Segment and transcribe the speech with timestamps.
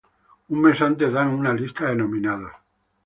[0.53, 2.53] Un mes antes dan una lista de nominados.